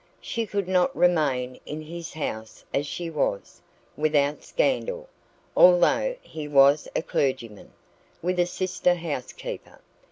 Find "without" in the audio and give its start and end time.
3.95-4.41